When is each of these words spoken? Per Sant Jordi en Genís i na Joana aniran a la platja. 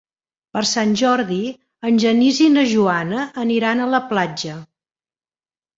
Per 0.55 0.61
Sant 0.69 0.95
Jordi 1.01 1.37
en 1.91 2.01
Genís 2.05 2.41
i 2.47 2.49
na 2.57 2.65
Joana 2.73 3.23
aniran 3.47 3.87
a 3.87 3.91
la 3.95 4.05
platja. 4.15 4.59